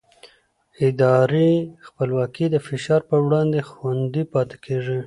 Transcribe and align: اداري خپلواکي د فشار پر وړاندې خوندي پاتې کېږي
اداري 0.87 1.51
خپلواکي 1.85 2.45
د 2.51 2.55
فشار 2.67 3.01
پر 3.09 3.19
وړاندې 3.25 3.59
خوندي 3.69 4.23
پاتې 4.33 4.55
کېږي 4.65 4.99